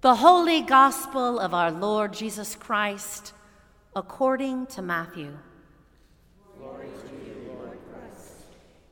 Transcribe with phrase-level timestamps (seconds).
[0.00, 3.32] The Holy Gospel of our Lord Jesus Christ,
[3.96, 5.36] according to Matthew.
[6.56, 6.78] You,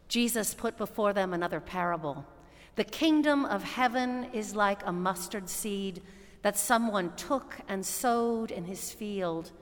[0.09, 2.27] Jesus put before them another parable.
[2.75, 6.03] The kingdom of heaven is like a mustard seed
[6.43, 9.53] that someone took and sowed in his field.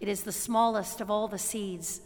[0.00, 2.02] It is the smallest of all the seeds,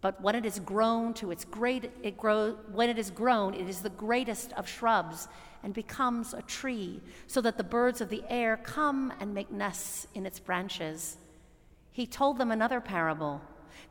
[0.00, 3.68] but when it is grown to its great it grow, when it is grown, it
[3.68, 5.28] is the greatest of shrubs
[5.62, 10.06] and becomes a tree, so that the birds of the air come and make nests
[10.14, 11.18] in its branches.
[11.92, 13.42] He told them another parable.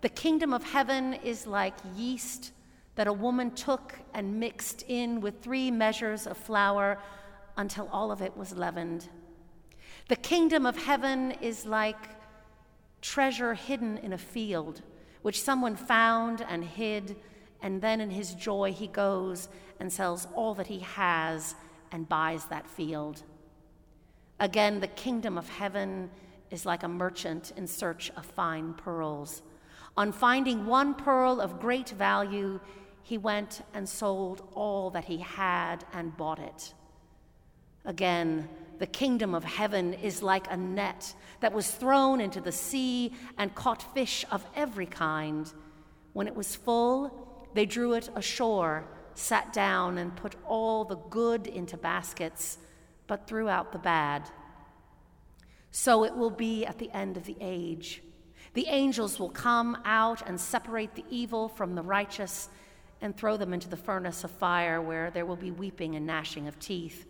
[0.02, 2.54] The kingdom of heaven is like yeast
[2.96, 6.98] that a woman took and mixed in with three measures of flour
[7.56, 9.08] until all of it was leavened.
[10.08, 12.10] The kingdom of heaven is like
[13.02, 14.82] treasure hidden in a field,
[15.22, 17.16] which someone found and hid,
[17.62, 21.56] and then in his joy he goes and sells all that he has
[21.92, 23.24] and buys that field.
[24.40, 26.10] Again, the kingdom of heaven
[26.50, 29.42] is like a merchant in search of fine pearls.
[29.98, 32.60] On finding one pearl of great value,
[33.04, 36.74] he went and sold all that he had and bought it.
[37.86, 38.48] Again,
[38.80, 43.54] the kingdom of heaven is like a net that was thrown into the sea and
[43.54, 45.52] caught fish of every kind.
[46.14, 48.88] When it was full, they drew it ashore
[49.20, 52.58] sat down and put all the good into baskets,
[53.08, 54.30] but threw out the bad.
[55.72, 58.02] So it will be at the end of the age.
[58.54, 62.50] The angels will come out and separate the evil from the righteous
[63.02, 66.48] and throw them into the furnace of fire where there will be weeping and gnashing
[66.48, 67.06] of teeth.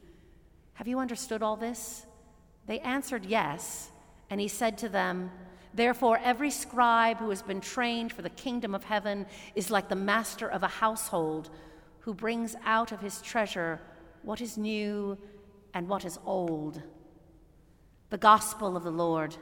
[0.79, 2.05] Have you understood all this?
[2.65, 3.91] They answered yes,
[4.29, 5.29] and he said to them,
[5.73, 9.97] Therefore, every scribe who has been trained for the kingdom of heaven is like the
[9.97, 11.49] master of a household
[11.99, 13.81] who brings out of his treasure
[14.23, 15.17] what is new
[15.73, 16.81] and what is old.
[18.09, 19.35] The Gospel of the Lord.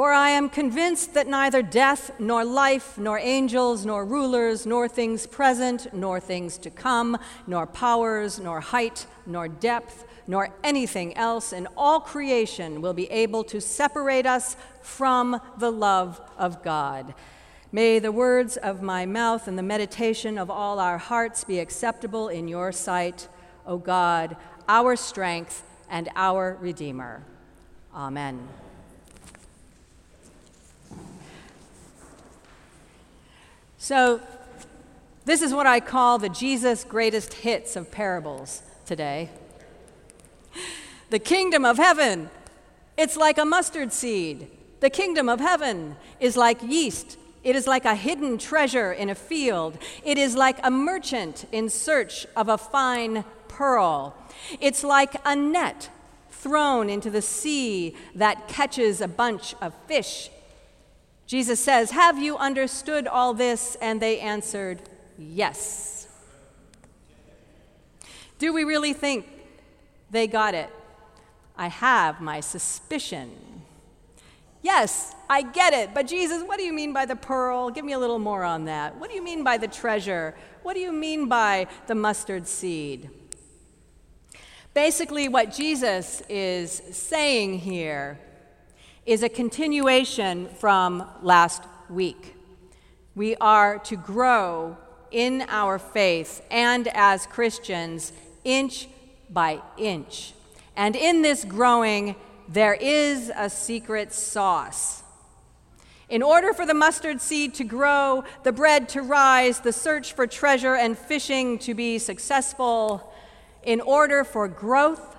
[0.00, 5.26] For I am convinced that neither death, nor life, nor angels, nor rulers, nor things
[5.26, 11.68] present, nor things to come, nor powers, nor height, nor depth, nor anything else in
[11.76, 17.12] all creation will be able to separate us from the love of God.
[17.70, 22.30] May the words of my mouth and the meditation of all our hearts be acceptable
[22.30, 23.28] in your sight,
[23.66, 27.22] O God, our strength and our Redeemer.
[27.94, 28.48] Amen.
[33.82, 34.20] So,
[35.24, 39.30] this is what I call the Jesus greatest hits of parables today.
[41.08, 42.28] The kingdom of heaven,
[42.98, 44.50] it's like a mustard seed.
[44.80, 47.16] The kingdom of heaven is like yeast.
[47.42, 49.78] It is like a hidden treasure in a field.
[50.04, 54.14] It is like a merchant in search of a fine pearl.
[54.60, 55.88] It's like a net
[56.28, 60.28] thrown into the sea that catches a bunch of fish
[61.30, 63.76] Jesus says, Have you understood all this?
[63.76, 64.82] And they answered,
[65.16, 66.08] Yes.
[68.40, 69.28] Do we really think
[70.10, 70.70] they got it?
[71.56, 73.30] I have my suspicion.
[74.60, 77.70] Yes, I get it, but Jesus, what do you mean by the pearl?
[77.70, 78.96] Give me a little more on that.
[78.96, 80.34] What do you mean by the treasure?
[80.64, 83.08] What do you mean by the mustard seed?
[84.74, 88.18] Basically, what Jesus is saying here
[89.10, 92.36] is a continuation from last week.
[93.16, 94.76] We are to grow
[95.10, 98.12] in our faith and as Christians
[98.44, 98.88] inch
[99.28, 100.32] by inch.
[100.76, 102.14] And in this growing,
[102.48, 105.02] there is a secret sauce.
[106.08, 110.28] In order for the mustard seed to grow, the bread to rise, the search for
[110.28, 113.12] treasure and fishing to be successful,
[113.64, 115.16] in order for growth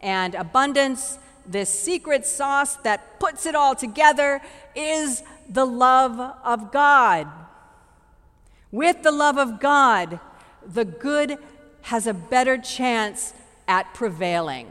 [0.00, 4.40] and abundance, this secret sauce that puts it all together
[4.74, 7.26] is the love of God.
[8.70, 10.20] With the love of God,
[10.66, 11.38] the good
[11.82, 13.32] has a better chance
[13.66, 14.68] at prevailing.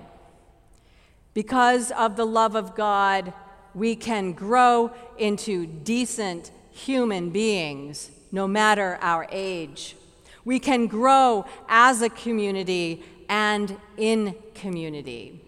[1.33, 3.33] Because of the love of God,
[3.73, 9.95] we can grow into decent human beings, no matter our age.
[10.45, 15.41] We can grow as a community and in community.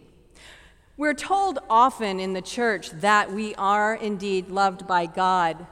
[0.99, 5.65] We're told often in the church that we are indeed loved by God.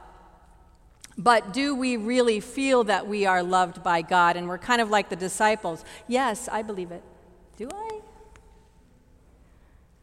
[1.18, 4.38] But do we really feel that we are loved by God?
[4.38, 5.84] And we're kind of like the disciples.
[6.06, 7.02] Yes, I believe it.
[7.58, 8.00] Do I?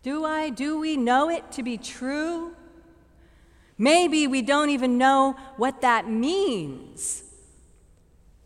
[0.04, 0.52] Do I?
[0.52, 2.56] Do we know it to be true?
[3.80, 7.24] Maybe we don't even know what that means.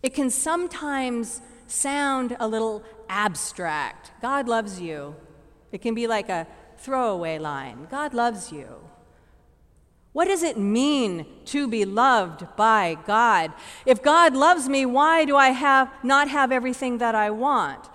[0.02, 4.12] It can sometimes sound a little abstract.
[4.22, 5.18] God loves you.
[5.74, 6.48] It can be like a
[6.80, 8.68] throwaway line God loves you.
[10.12, 13.54] What does it mean to be loved by God?
[13.86, 17.90] If God loves me, why do I have not have everything that I want?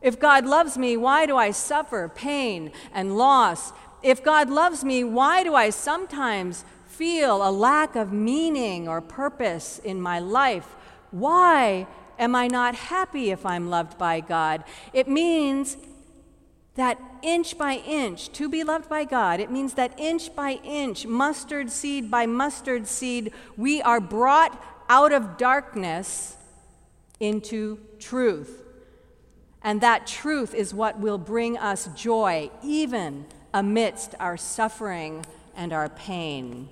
[0.00, 3.72] If God loves me, why do I suffer pain and loss?
[4.02, 9.78] If God loves me, why do I sometimes feel a lack of meaning or purpose
[9.78, 10.74] in my life?
[11.10, 11.86] Why
[12.18, 14.64] am I not happy if I'm loved by God?
[14.92, 15.76] It means
[16.74, 21.06] that inch by inch, to be loved by God, it means that inch by inch,
[21.06, 26.36] mustard seed by mustard seed, we are brought out of darkness
[27.18, 28.62] into truth.
[29.62, 33.24] And that truth is what will bring us joy, even
[33.54, 35.24] amidst our suffering
[35.56, 36.68] and our pain.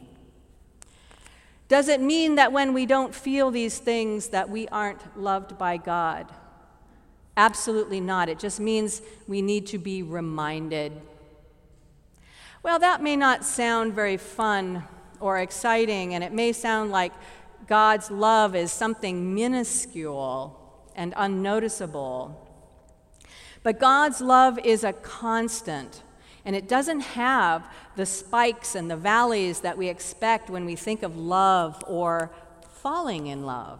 [1.69, 5.79] Does it mean that when we don't feel these things that we aren't loved by
[5.79, 6.31] God?
[7.37, 8.29] Absolutely not.
[8.29, 10.93] It just means we need to be reminded.
[12.62, 14.84] Well, that may not sound very fun
[15.19, 17.12] or exciting, and it may sound like
[17.67, 20.58] God's love is something minuscule
[20.94, 22.38] and unnoticeable.
[23.62, 26.02] But God's love is a constant,
[26.44, 31.02] and it doesn't have the spikes and the valleys that we expect when we think
[31.02, 32.31] of love or
[32.75, 33.79] falling in love.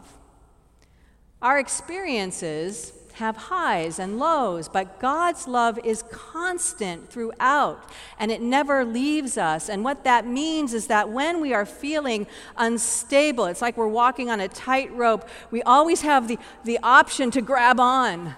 [1.43, 7.89] Our experiences have highs and lows, but God's love is constant throughout
[8.19, 9.69] and it never leaves us.
[9.69, 12.27] And what that means is that when we are feeling
[12.57, 17.43] unstable, it's like we're walking on a tightrope, we always have the, the option to
[17.43, 18.37] grab on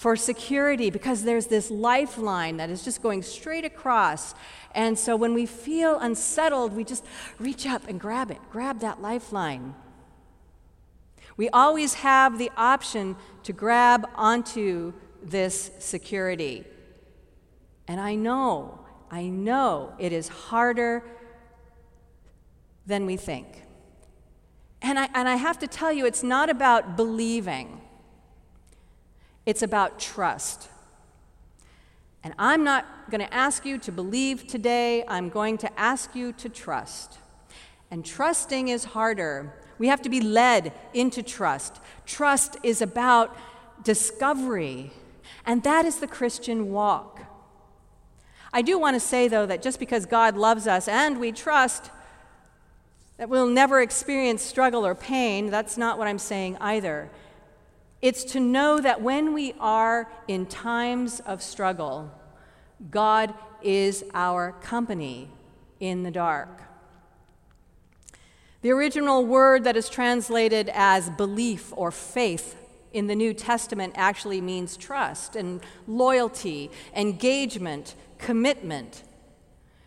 [0.00, 4.34] for security because there's this lifeline that is just going straight across.
[4.74, 7.04] And so when we feel unsettled, we just
[7.38, 9.74] reach up and grab it, grab that lifeline.
[11.40, 14.92] We always have the option to grab onto
[15.22, 16.66] this security.
[17.88, 21.02] And I know, I know it is harder
[22.84, 23.64] than we think.
[24.82, 27.80] And I, and I have to tell you, it's not about believing,
[29.46, 30.68] it's about trust.
[32.22, 36.34] And I'm not going to ask you to believe today, I'm going to ask you
[36.34, 37.16] to trust.
[37.90, 41.80] And trusting is harder we have to be led into trust.
[42.04, 43.34] Trust is about
[43.82, 44.90] discovery,
[45.46, 47.22] and that is the Christian walk.
[48.52, 51.90] I do want to say, though, that just because God loves us and we trust,
[53.16, 57.10] that we'll never experience struggle or pain, that's not what I'm saying either.
[58.02, 62.12] It's to know that when we are in times of struggle,
[62.90, 63.32] God
[63.62, 65.30] is our company
[65.80, 66.69] in the dark.
[68.62, 72.56] The original word that is translated as belief or faith
[72.92, 79.02] in the New Testament actually means trust and loyalty, engagement, commitment.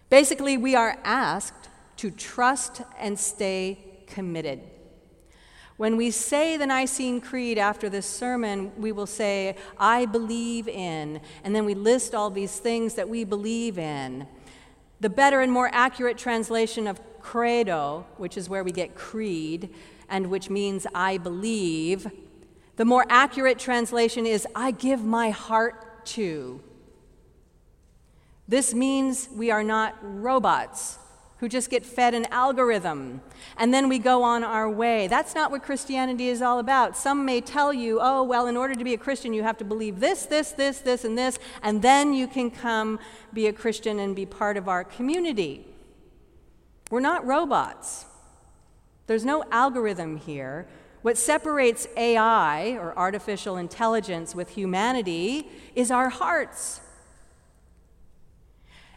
[0.10, 3.78] Basically, we are asked to trust and stay
[4.08, 4.62] committed.
[5.78, 11.22] When we say the Nicene Creed after this sermon, we will say, I believe in,
[11.44, 14.26] and then we list all these things that we believe in.
[15.00, 19.70] The better and more accurate translation of credo, which is where we get creed,
[20.10, 22.06] and which means I believe.
[22.76, 26.62] The more accurate translation is I give my heart to.
[28.48, 31.00] This means we are not robots
[31.38, 33.22] who just get fed an algorithm
[33.58, 35.08] and then we go on our way.
[35.08, 36.96] That's not what Christianity is all about.
[36.96, 39.66] Some may tell you, oh, well, in order to be a Christian, you have to
[39.66, 43.00] believe this, this, this, this, and this, and then you can come
[43.34, 45.66] be a Christian and be part of our community.
[46.90, 48.06] We're not robots.
[49.08, 50.68] There's no algorithm here.
[51.02, 56.80] What separates AI, or artificial intelligence, with humanity is our hearts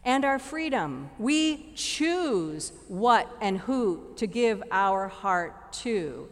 [0.05, 1.11] and our freedom.
[1.19, 6.28] We choose what and who to give our heart to.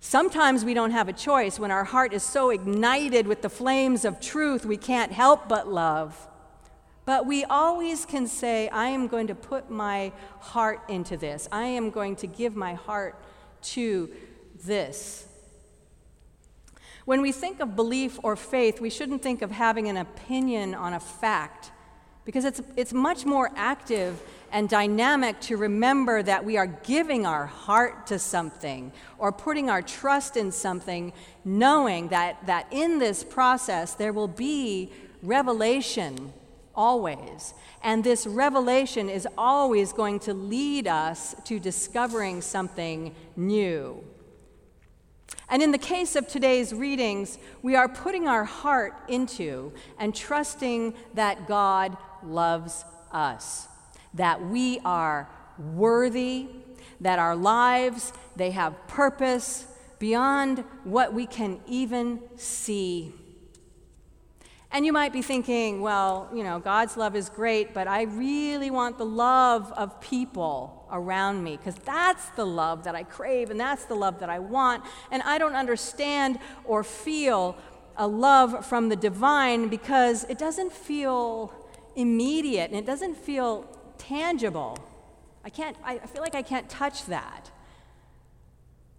[0.00, 4.04] Sometimes we don't have a choice when our heart is so ignited with the flames
[4.04, 6.26] of truth we can't help but love.
[7.10, 11.48] But we always can say, I am going to put my heart into this.
[11.50, 13.20] I am going to give my heart
[13.72, 14.08] to
[14.64, 15.26] this.
[17.06, 20.92] When we think of belief or faith, we shouldn't think of having an opinion on
[20.92, 21.72] a fact
[22.24, 27.46] because it's, it's much more active and dynamic to remember that we are giving our
[27.46, 31.12] heart to something or putting our trust in something,
[31.44, 34.92] knowing that, that in this process there will be
[35.24, 36.32] revelation
[36.74, 37.54] always.
[37.82, 44.04] And this revelation is always going to lead us to discovering something new.
[45.48, 50.94] And in the case of today's readings, we are putting our heart into and trusting
[51.14, 53.66] that God loves us,
[54.14, 56.48] that we are worthy,
[57.00, 59.66] that our lives they have purpose
[59.98, 63.12] beyond what we can even see.
[64.72, 68.70] And you might be thinking, well, you know, God's love is great, but I really
[68.70, 73.58] want the love of people around me because that's the love that I crave and
[73.58, 74.84] that's the love that I want.
[75.10, 77.56] And I don't understand or feel
[77.96, 81.52] a love from the divine because it doesn't feel
[81.96, 83.64] immediate and it doesn't feel
[83.98, 84.78] tangible.
[85.44, 87.50] I can't, I feel like I can't touch that.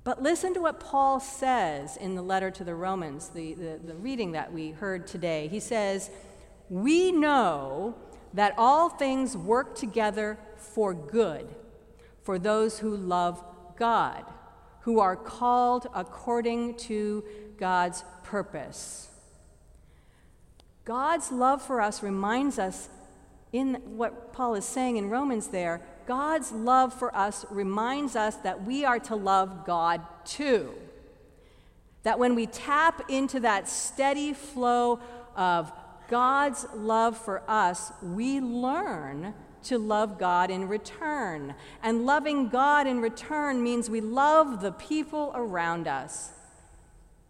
[0.03, 3.95] But listen to what Paul says in the letter to the Romans, the, the, the,
[3.95, 5.47] reading that we heard today.
[5.47, 6.09] He says,
[6.69, 7.95] We know
[8.33, 11.47] that all things work together for good
[12.23, 13.43] for those who love
[13.77, 14.23] God,
[14.81, 17.23] who are called according to
[17.57, 19.09] God's purpose.
[20.83, 22.89] God's love for us reminds us
[23.53, 25.81] in what Paul is saying in Romans there
[26.11, 30.73] God's love for us reminds us that we are to love God too.
[32.03, 34.99] That when we tap into that steady flow
[35.37, 35.71] of
[36.09, 41.55] God's love for us, we learn to love God in return.
[41.81, 46.31] And loving God in return means we love the people around us.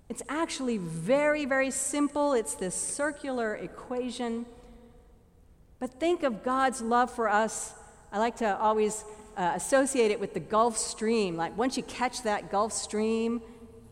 [0.09, 2.33] It's actually very, very simple.
[2.33, 4.47] It's this circular equation.
[5.79, 7.75] But think of God's love for us
[8.13, 9.05] I like to always
[9.37, 11.37] uh, associate it with the Gulf Stream.
[11.37, 13.41] Like once you catch that Gulf Stream,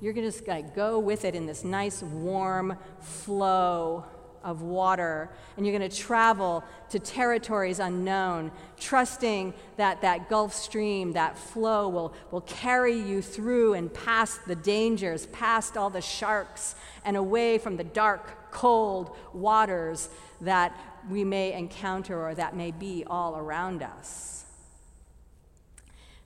[0.01, 4.03] you're going to just like, go with it in this nice warm flow
[4.43, 11.13] of water, and you're going to travel to territories unknown, trusting that that Gulf Stream,
[11.13, 16.75] that flow, will, will carry you through and past the dangers, past all the sharks,
[17.05, 20.09] and away from the dark, cold waters
[20.41, 20.73] that
[21.09, 24.45] we may encounter or that may be all around us.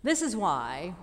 [0.03, 0.95] This is why,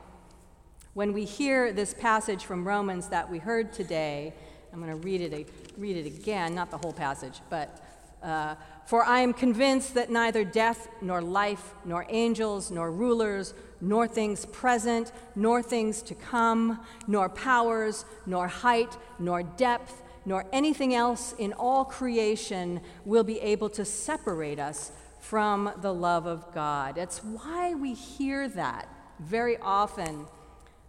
[0.94, 4.34] when we hear this passage from Romans that we heard today,
[4.72, 5.48] I'm going to read it,
[5.78, 7.84] read it again, not the whole passage, but
[8.22, 8.54] uh,
[8.86, 14.44] for I am convinced that neither death, nor life, nor angels, nor rulers, nor things
[14.46, 21.52] present, nor things to come, nor powers, nor height, nor depth, nor anything else in
[21.54, 26.98] all creation will be able to separate us from the love of God.
[26.98, 30.26] It's why we hear that very often,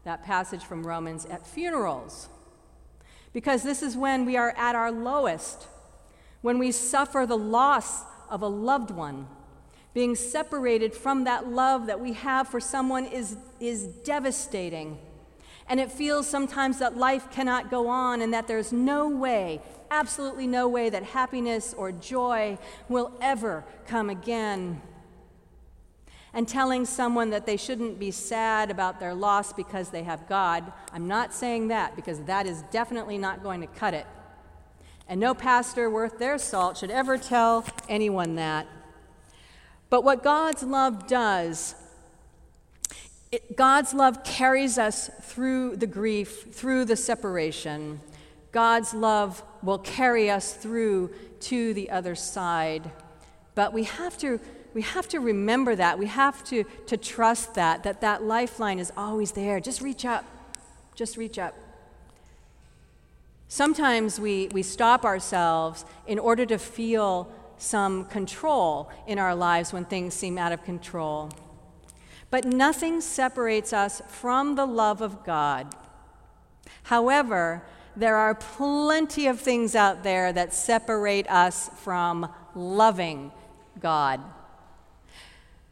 [0.04, 2.30] that passage from Romans, at funerals.
[3.34, 5.68] Because this is when we are at our lowest,
[6.42, 9.28] when we suffer the loss of a loved one.
[9.94, 14.98] Being separated from that love that we have for someone is, is devastating.
[15.68, 20.48] And it feels sometimes that life cannot go on and that there's no way, absolutely
[20.48, 22.58] no way, that happiness or joy
[22.90, 24.82] will ever come again.
[26.34, 30.72] And telling someone that they shouldn't be sad about their loss because they have God,
[30.94, 34.08] I'm not saying that because that is definitely not going to cut it.
[35.08, 38.66] And no pastor worth their salt should ever tell anyone that.
[39.90, 41.76] But what God's love does
[43.32, 48.02] it, God's love carries us through the grief, through the separation.
[48.52, 51.12] God's love will carry us through
[51.42, 52.92] to the other side.
[53.56, 54.40] But we have to,
[54.74, 55.98] we have to remember that.
[55.98, 59.60] We have to, to trust that, that that lifeline is always there.
[59.60, 60.26] Just reach up.
[60.94, 61.56] Just reach up.
[63.48, 69.86] Sometimes we, we stop ourselves in order to feel some control in our lives when
[69.86, 71.30] things seem out of control.
[72.32, 75.76] But nothing separates us from the love of God.
[76.84, 77.64] However,
[77.96, 83.32] there are plenty of things out there that separate us from loving
[83.80, 84.22] God.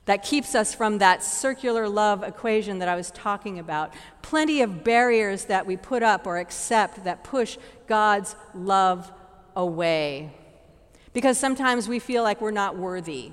[0.05, 3.93] That keeps us from that circular love equation that I was talking about.
[4.21, 9.11] Plenty of barriers that we put up or accept that push God's love
[9.55, 10.33] away.
[11.13, 13.31] Because sometimes we feel like we're not worthy.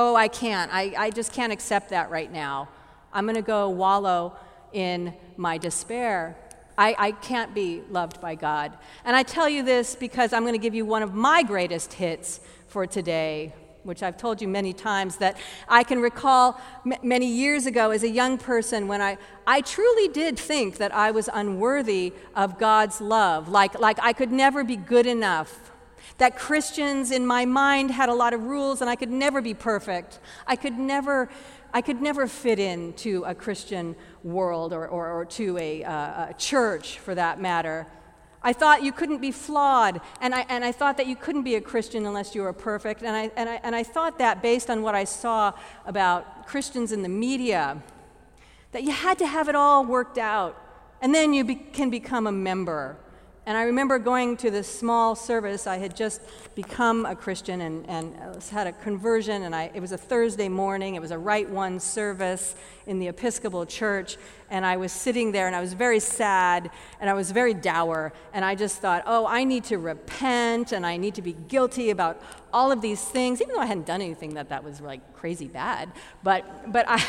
[0.00, 0.72] Oh, I can't.
[0.72, 2.68] I, I just can't accept that right now.
[3.12, 4.36] I'm going to go wallow
[4.72, 6.36] in my despair.
[6.78, 8.78] I, I can't be loved by God.
[9.04, 11.94] And I tell you this because I'm going to give you one of my greatest
[11.94, 12.38] hits
[12.68, 13.52] for today,
[13.82, 15.36] which I've told you many times that
[15.68, 20.06] I can recall m- many years ago as a young person when I, I truly
[20.06, 24.76] did think that I was unworthy of God's love, like, like I could never be
[24.76, 25.72] good enough.
[26.18, 29.54] That Christians in my mind had a lot of rules and I could never be
[29.54, 30.20] perfect.
[30.46, 31.28] I could never
[31.72, 36.34] I could never fit into a Christian world or, or, or to a, uh, a
[36.38, 37.86] church for that matter.
[38.42, 41.56] I thought you couldn't be flawed, and I, and I thought that you couldn't be
[41.56, 43.02] a Christian unless you were perfect.
[43.02, 45.52] And I, and, I, and I thought that based on what I saw
[45.84, 47.82] about Christians in the media,
[48.72, 50.56] that you had to have it all worked out,
[51.02, 52.96] and then you be, can become a member.
[53.48, 55.66] And I remember going to this small service.
[55.66, 56.20] I had just
[56.54, 60.50] become a Christian and, and uh, had a conversion, and I, it was a Thursday
[60.50, 60.96] morning.
[60.96, 62.54] It was a Rite One service
[62.86, 64.18] in the Episcopal Church.
[64.50, 68.12] And I was sitting there, and I was very sad, and I was very dour.
[68.34, 71.88] And I just thought, oh, I need to repent, and I need to be guilty
[71.88, 72.20] about
[72.52, 75.48] all of these things, even though I hadn't done anything that that was like crazy
[75.48, 75.90] bad.
[76.22, 77.02] But, but I.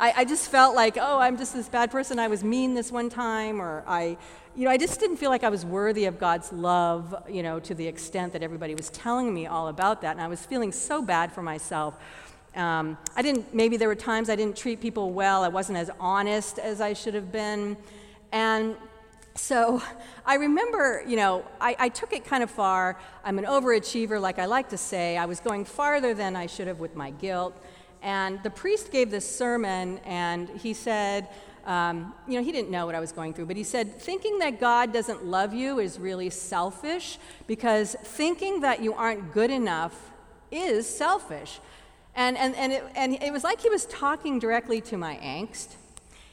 [0.00, 2.18] I, I just felt like, oh, I'm just this bad person.
[2.18, 4.16] I was mean this one time, or I,
[4.56, 7.60] you know, I just didn't feel like I was worthy of God's love, you know,
[7.60, 10.12] to the extent that everybody was telling me all about that.
[10.12, 12.00] And I was feeling so bad for myself.
[12.56, 15.44] Um, I didn't, maybe there were times I didn't treat people well.
[15.44, 17.76] I wasn't as honest as I should have been.
[18.32, 18.76] And
[19.34, 19.82] so
[20.24, 22.98] I remember, you know, I, I, took it kind of far.
[23.22, 25.18] I'm an overachiever, like I like to say.
[25.18, 27.54] I was going farther than I should have with my guilt.
[28.02, 31.28] And the priest gave this sermon, and he said,
[31.66, 34.38] um, you know, he didn't know what I was going through, but he said, thinking
[34.38, 40.10] that God doesn't love you is really selfish because thinking that you aren't good enough
[40.50, 41.60] is selfish.
[42.14, 45.76] And, and, and, it, and it was like he was talking directly to my angst.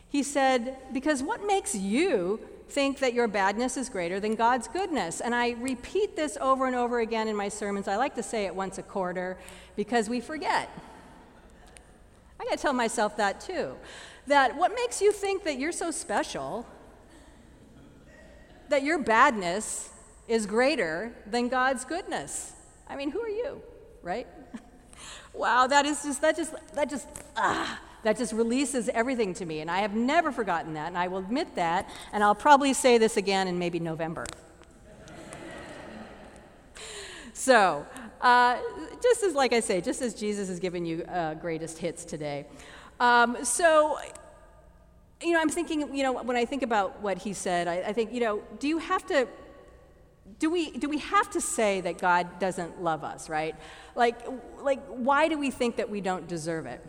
[0.09, 5.21] He said, Because what makes you think that your badness is greater than God's goodness?
[5.21, 7.87] And I repeat this over and over again in my sermons.
[7.87, 9.37] I like to say it once a quarter
[9.75, 10.69] because we forget.
[12.39, 13.75] I got to tell myself that too
[14.27, 16.65] that what makes you think that you're so special,
[18.69, 19.89] that your badness
[20.27, 22.53] is greater than God's goodness?
[22.87, 23.61] I mean, who are you,
[24.03, 24.27] right?
[25.33, 29.61] wow, that is just, that just, that just, ah, that just releases everything to me.
[29.61, 32.97] And I have never forgotten that, and I will admit that, and I'll probably say
[32.97, 34.25] this again in maybe November.
[37.33, 37.85] so,
[38.21, 38.57] uh,
[39.01, 42.45] just as, like I say, just as Jesus has given you uh, greatest hits today.
[42.99, 43.97] Um, so,
[45.21, 47.93] you know, I'm thinking, you know, when I think about what he said, I, I
[47.93, 49.27] think, you know, do you have to
[50.39, 53.55] do we, do we have to say that God doesn't love us, right?
[53.95, 54.17] Like,
[54.59, 56.83] like, why do we think that we don't deserve it?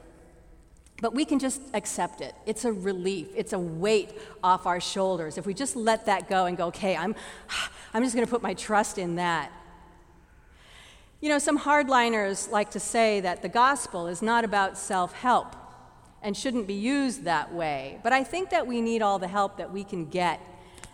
[1.01, 2.35] But we can just accept it.
[2.45, 3.29] It's a relief.
[3.37, 4.11] It's a weight
[4.43, 5.38] off our shoulders.
[5.38, 7.14] If we just let that go and go, okay, I'm,
[7.95, 9.53] I'm just going to put my trust in that.
[11.21, 15.57] You know, some hardliners like to say that the gospel is not about self help
[16.23, 17.99] and shouldn't be used that way.
[18.05, 20.41] But I think that we need all the help that we can get.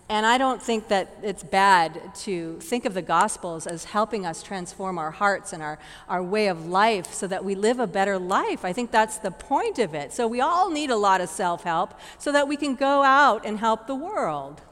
[0.09, 4.43] And I don't think that it's bad to think of the Gospels as helping us
[4.43, 8.19] transform our hearts and our, our way of life so that we live a better
[8.19, 8.67] life.
[8.67, 10.13] I think that's the point of it.
[10.13, 13.45] So we all need a lot of self help so that we can go out
[13.45, 14.63] and help the world.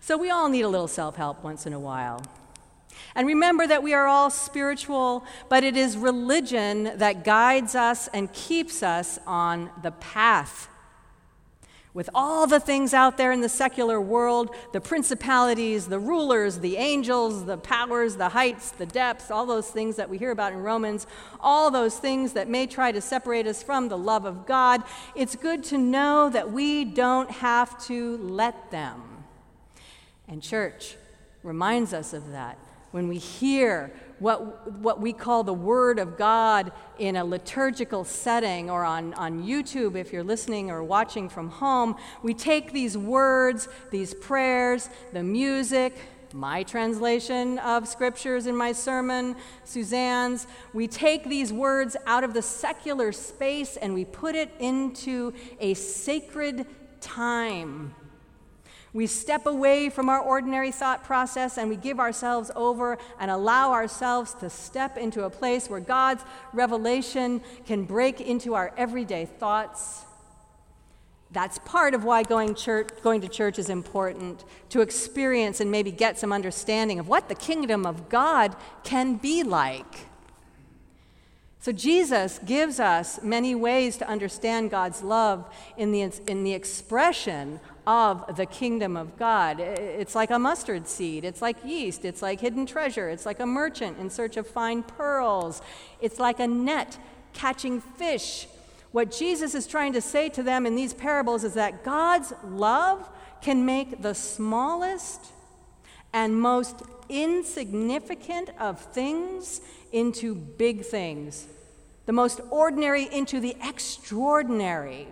[0.00, 2.22] So we all need a little self help once in a while.
[3.14, 8.32] And remember that we are all spiritual, but it is religion that guides us and
[8.32, 10.68] keeps us on the path.
[11.94, 16.78] With all the things out there in the secular world the principalities, the rulers, the
[16.78, 20.62] angels, the powers, the heights, the depths, all those things that we hear about in
[20.62, 21.06] Romans,
[21.38, 24.82] all those things that may try to separate us from the love of God,
[25.14, 29.02] it's good to know that we don't have to let them.
[30.26, 30.96] And church
[31.42, 32.58] reminds us of that.
[32.92, 38.70] When we hear what, what we call the Word of God in a liturgical setting
[38.70, 43.68] or on, on YouTube, if you're listening or watching from home, we take these words,
[43.90, 45.96] these prayers, the music,
[46.34, 50.46] my translation of scriptures in my sermon, Suzanne's.
[50.72, 55.74] We take these words out of the secular space and we put it into a
[55.74, 56.66] sacred
[57.00, 57.94] time.
[58.92, 63.72] We step away from our ordinary thought process and we give ourselves over and allow
[63.72, 70.04] ourselves to step into a place where God's revelation can break into our everyday thoughts
[71.32, 75.90] that's part of why going, church, going to church is important to experience and maybe
[75.90, 80.11] get some understanding of what the kingdom of God can be like.
[81.62, 87.60] So, Jesus gives us many ways to understand God's love in the, in the expression
[87.86, 89.60] of the kingdom of God.
[89.60, 93.46] It's like a mustard seed, it's like yeast, it's like hidden treasure, it's like a
[93.46, 95.62] merchant in search of fine pearls,
[96.00, 96.98] it's like a net
[97.32, 98.48] catching fish.
[98.90, 103.08] What Jesus is trying to say to them in these parables is that God's love
[103.40, 105.26] can make the smallest
[106.12, 109.60] and most insignificant of things
[109.92, 111.46] into big things,
[112.06, 115.06] the most ordinary into the extraordinary.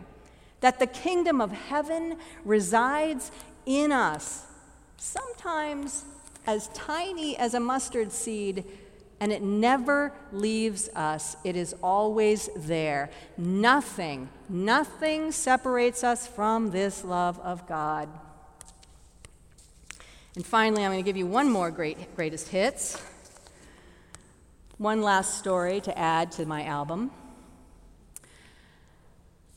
[0.60, 3.30] That the kingdom of heaven resides
[3.64, 4.46] in us,
[4.96, 6.04] sometimes
[6.46, 8.64] as tiny as a mustard seed
[9.20, 11.36] and it never leaves us.
[11.44, 13.10] It is always there.
[13.36, 18.08] Nothing, nothing separates us from this love of God.
[20.36, 23.02] And finally, I'm going to give you one more great greatest hits.
[24.78, 27.10] One last story to add to my album.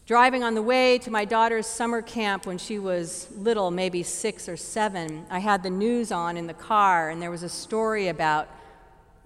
[0.07, 4.49] Driving on the way to my daughter's summer camp when she was little, maybe six
[4.49, 8.07] or seven, I had the news on in the car, and there was a story
[8.07, 8.49] about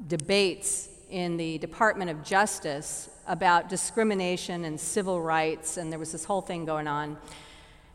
[0.05, 6.25] debates in the Department of Justice about discrimination and civil rights, and there was this
[6.25, 7.17] whole thing going on.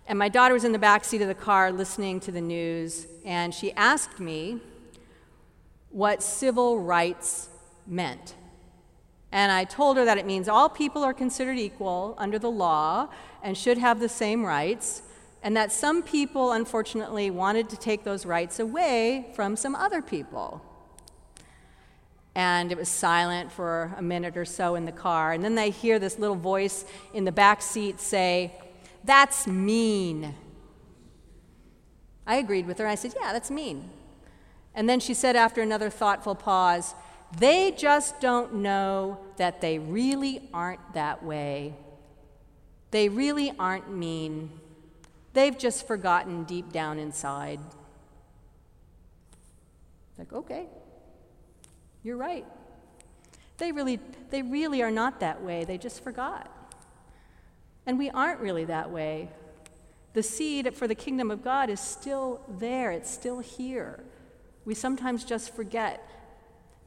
[0.06, 3.06] And my daughter was in the back seat of the car listening to the news,
[3.24, 4.60] and she asked me
[5.90, 7.48] what civil rights
[7.86, 8.34] meant.
[9.30, 13.08] And I told her that it means all people are considered equal under the law
[13.42, 15.02] and should have the same rights,
[15.42, 20.62] and that some people, unfortunately, wanted to take those rights away from some other people
[22.34, 25.32] and it was silent for a minute or so in the car.
[25.32, 28.54] And then they hear this little voice in the back seat say,
[29.04, 30.34] That's mean.
[32.26, 32.86] I agreed with her.
[32.86, 33.90] I said, Yeah, that's mean.
[34.74, 36.94] And then she said, after another thoughtful pause,
[37.38, 41.74] They just don't know that they really aren't that way.
[42.90, 44.50] They really aren't mean.
[45.32, 47.58] They've just forgotten deep down inside.
[50.18, 50.66] Like, okay.
[52.02, 52.44] You're right.
[53.56, 53.98] They really,
[54.30, 55.64] they really are not that way.
[55.64, 56.50] They just forgot.
[57.86, 59.30] And we aren't really that way.
[60.12, 64.04] The seed for the kingdom of God is still there, it's still here.
[64.64, 66.08] We sometimes just forget.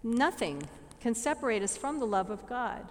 [0.04, 0.64] Nothing
[1.00, 2.88] can separate us from the love of God.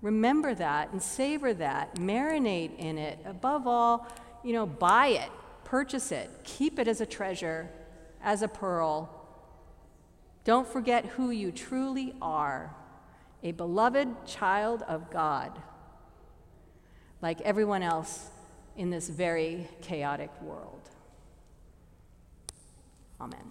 [0.00, 3.18] Remember that and savor that, marinate in it.
[3.24, 4.06] Above all,
[4.42, 5.30] you know, buy it,
[5.64, 7.68] purchase it, keep it as a treasure,
[8.22, 9.22] as a pearl
[10.44, 12.74] don't forget who you truly are
[13.44, 15.60] a beloved child of God,
[17.22, 18.28] like everyone else
[18.76, 20.80] in this very chaotic world.
[23.20, 23.46] Amen.